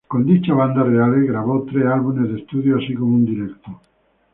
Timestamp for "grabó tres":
1.27-1.85